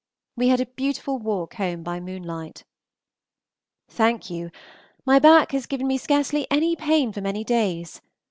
[0.35, 2.63] We had a beautiful walk home by moonlight.
[3.87, 4.49] Thank you,
[5.05, 8.01] my back has given me scarcely any pain for many days.